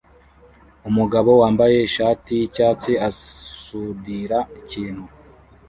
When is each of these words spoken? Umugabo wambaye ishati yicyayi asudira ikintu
Umugabo 0.89 1.31
wambaye 1.41 1.75
ishati 1.87 2.29
yicyayi 2.39 2.93
asudira 3.09 4.39
ikintu 4.59 5.03